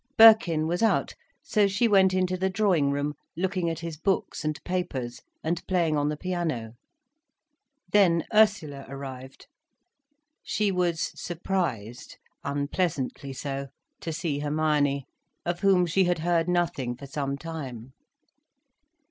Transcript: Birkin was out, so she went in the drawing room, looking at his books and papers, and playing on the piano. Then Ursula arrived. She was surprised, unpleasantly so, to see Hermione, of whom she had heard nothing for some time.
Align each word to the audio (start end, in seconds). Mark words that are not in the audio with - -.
Birkin 0.17 0.65
was 0.65 0.81
out, 0.81 1.13
so 1.43 1.67
she 1.67 1.87
went 1.87 2.11
in 2.11 2.25
the 2.25 2.49
drawing 2.49 2.89
room, 2.89 3.13
looking 3.37 3.69
at 3.69 3.81
his 3.81 3.97
books 3.97 4.43
and 4.43 4.59
papers, 4.63 5.21
and 5.43 5.61
playing 5.67 5.95
on 5.95 6.09
the 6.09 6.17
piano. 6.17 6.73
Then 7.91 8.23
Ursula 8.33 8.87
arrived. 8.89 9.45
She 10.41 10.71
was 10.71 11.11
surprised, 11.13 12.17
unpleasantly 12.43 13.31
so, 13.31 13.67
to 13.99 14.11
see 14.11 14.39
Hermione, 14.39 15.05
of 15.45 15.59
whom 15.59 15.85
she 15.85 16.05
had 16.05 16.17
heard 16.25 16.49
nothing 16.49 16.95
for 16.97 17.05
some 17.05 17.37
time. 17.37 17.93